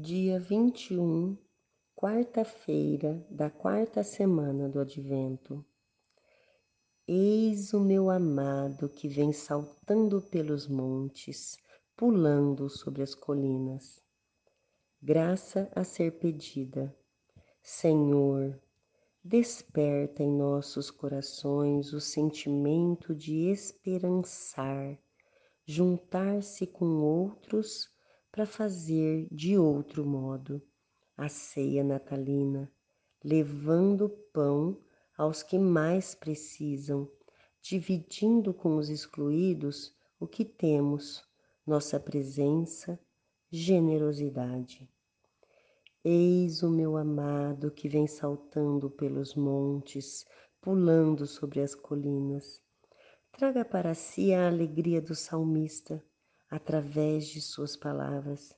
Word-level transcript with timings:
dia 0.00 0.38
21, 0.38 1.36
quarta-feira 1.96 3.26
da 3.28 3.50
quarta 3.50 4.04
semana 4.04 4.68
do 4.68 4.78
Advento. 4.78 5.66
Eis 7.04 7.72
o 7.74 7.80
meu 7.80 8.08
amado 8.08 8.88
que 8.88 9.08
vem 9.08 9.32
saltando 9.32 10.22
pelos 10.22 10.68
montes, 10.68 11.56
pulando 11.96 12.70
sobre 12.70 13.02
as 13.02 13.12
colinas. 13.12 14.00
Graça 15.02 15.68
a 15.74 15.82
ser 15.82 16.20
pedida. 16.20 16.96
Senhor, 17.60 18.56
desperta 19.24 20.22
em 20.22 20.30
nossos 20.30 20.92
corações 20.92 21.92
o 21.92 22.00
sentimento 22.00 23.16
de 23.16 23.50
esperançar, 23.50 24.96
juntar-se 25.66 26.68
com 26.68 26.86
outros 27.02 27.97
para 28.30 28.46
fazer 28.46 29.26
de 29.30 29.58
outro 29.58 30.06
modo 30.06 30.62
a 31.16 31.28
ceia 31.28 31.82
natalina, 31.82 32.70
levando 33.24 34.08
pão 34.32 34.78
aos 35.16 35.42
que 35.42 35.58
mais 35.58 36.14
precisam, 36.14 37.10
dividindo 37.60 38.54
com 38.54 38.76
os 38.76 38.88
excluídos 38.88 39.94
o 40.20 40.26
que 40.26 40.44
temos, 40.44 41.24
nossa 41.66 41.98
presença, 41.98 42.98
generosidade. 43.50 44.88
Eis 46.04 46.62
o 46.62 46.70
meu 46.70 46.96
amado 46.96 47.70
que 47.70 47.88
vem 47.88 48.06
saltando 48.06 48.88
pelos 48.88 49.34
montes, 49.34 50.24
pulando 50.60 51.26
sobre 51.26 51.60
as 51.60 51.74
colinas. 51.74 52.60
Traga 53.32 53.64
para 53.64 53.94
si 53.94 54.32
a 54.32 54.46
alegria 54.46 55.00
do 55.00 55.14
salmista, 55.14 56.02
através 56.50 57.26
de 57.26 57.40
suas 57.40 57.76
palavras. 57.76 58.54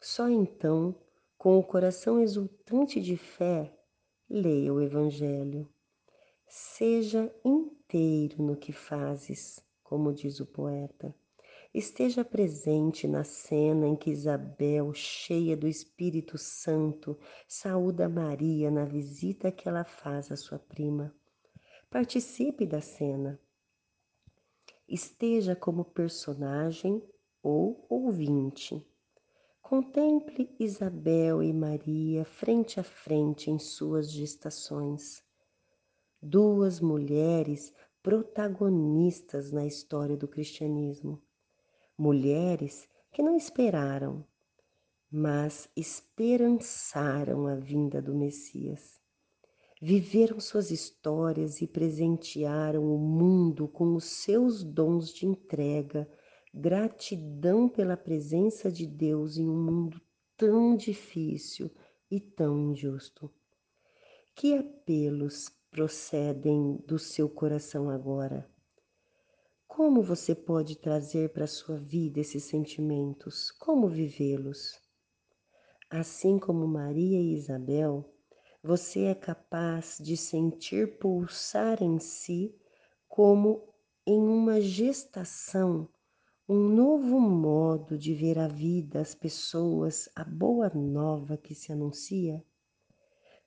Só 0.00 0.28
então, 0.28 0.94
com 1.38 1.58
o 1.58 1.62
coração 1.62 2.20
exultante 2.20 3.00
de 3.00 3.16
fé, 3.16 3.74
leia 4.28 4.72
o 4.72 4.80
Evangelho. 4.80 5.68
Seja 6.46 7.34
inteiro 7.44 8.42
no 8.42 8.56
que 8.56 8.72
fazes, 8.72 9.60
como 9.82 10.12
diz 10.12 10.40
o 10.40 10.46
poeta. 10.46 11.14
Esteja 11.74 12.24
presente 12.24 13.08
na 13.08 13.24
cena 13.24 13.88
em 13.88 13.96
que 13.96 14.10
Isabel, 14.10 14.94
cheia 14.94 15.56
do 15.56 15.66
Espírito 15.66 16.38
Santo, 16.38 17.18
saúda 17.48 18.08
Maria 18.08 18.70
na 18.70 18.84
visita 18.84 19.50
que 19.50 19.68
ela 19.68 19.84
faz 19.84 20.30
à 20.30 20.36
sua 20.36 20.58
prima. 20.58 21.12
Participe 21.90 22.64
da 22.64 22.80
cena. 22.80 23.40
Esteja 24.86 25.56
como 25.56 25.84
personagem 25.84 27.02
ou 27.44 27.84
ouvinte. 27.90 28.82
Contemple 29.60 30.50
Isabel 30.58 31.42
e 31.42 31.52
Maria 31.52 32.24
frente 32.24 32.80
a 32.80 32.82
frente 32.82 33.50
em 33.50 33.58
suas 33.58 34.10
gestações. 34.10 35.22
Duas 36.22 36.80
mulheres 36.80 37.70
protagonistas 38.02 39.52
na 39.52 39.66
história 39.66 40.16
do 40.16 40.26
cristianismo. 40.26 41.22
Mulheres 41.98 42.88
que 43.12 43.22
não 43.22 43.36
esperaram, 43.36 44.24
mas 45.10 45.68
esperançaram 45.76 47.46
a 47.46 47.54
vinda 47.54 48.00
do 48.00 48.14
Messias. 48.14 48.98
Viveram 49.80 50.40
suas 50.40 50.70
histórias 50.70 51.60
e 51.60 51.66
presentearam 51.66 52.82
o 52.84 52.98
mundo 52.98 53.68
com 53.68 53.94
os 53.94 54.04
seus 54.04 54.64
dons 54.64 55.12
de 55.12 55.26
entrega 55.26 56.08
gratidão 56.56 57.68
pela 57.68 57.96
presença 57.96 58.70
de 58.70 58.86
Deus 58.86 59.36
em 59.36 59.48
um 59.48 59.60
mundo 59.60 60.00
tão 60.36 60.76
difícil 60.76 61.68
e 62.08 62.20
tão 62.20 62.70
injusto. 62.70 63.28
Que 64.36 64.54
apelos 64.54 65.48
procedem 65.68 66.76
do 66.86 66.96
seu 66.96 67.28
coração 67.28 67.90
agora? 67.90 68.48
Como 69.66 70.00
você 70.00 70.32
pode 70.32 70.76
trazer 70.76 71.30
para 71.30 71.42
a 71.42 71.48
sua 71.48 71.76
vida 71.76 72.20
esses 72.20 72.44
sentimentos? 72.44 73.50
Como 73.50 73.88
vivê-los? 73.88 74.80
Assim 75.90 76.38
como 76.38 76.68
Maria 76.68 77.20
e 77.20 77.34
Isabel, 77.34 78.08
você 78.62 79.06
é 79.06 79.14
capaz 79.14 79.98
de 80.00 80.16
sentir 80.16 80.98
pulsar 80.98 81.82
em 81.82 81.98
si 81.98 82.56
como 83.08 83.74
em 84.06 84.20
uma 84.20 84.60
gestação 84.60 85.88
um 86.46 86.68
novo 86.68 87.18
modo 87.18 87.96
de 87.96 88.12
ver 88.12 88.38
a 88.38 88.46
vida, 88.46 89.00
as 89.00 89.14
pessoas, 89.14 90.10
a 90.14 90.22
boa 90.22 90.68
nova 90.74 91.38
que 91.38 91.54
se 91.54 91.72
anuncia? 91.72 92.44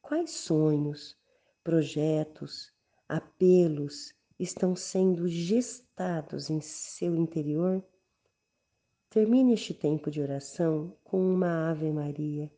Quais 0.00 0.30
sonhos, 0.30 1.16
projetos, 1.64 2.72
apelos 3.08 4.14
estão 4.38 4.76
sendo 4.76 5.26
gestados 5.26 6.50
em 6.50 6.60
seu 6.60 7.16
interior? 7.16 7.84
Termine 9.10 9.54
este 9.54 9.74
tempo 9.74 10.08
de 10.08 10.20
oração 10.20 10.96
com 11.02 11.18
uma 11.18 11.70
Ave 11.70 11.90
Maria 11.90 12.48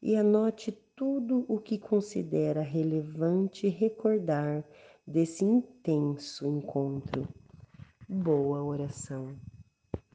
e 0.00 0.16
anote 0.16 0.72
tudo 0.94 1.44
o 1.48 1.60
que 1.60 1.78
considera 1.78 2.62
relevante 2.62 3.68
recordar 3.68 4.64
desse 5.06 5.44
intenso 5.44 6.46
encontro. 6.46 7.28
Boa 8.08 8.62
oração. 8.62 9.36